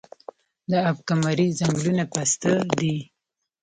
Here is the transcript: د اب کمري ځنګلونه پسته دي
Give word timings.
د 0.69 0.71
اب 0.89 0.97
کمري 1.07 1.47
ځنګلونه 1.59 2.03
پسته 2.13 2.51
دي 2.79 2.95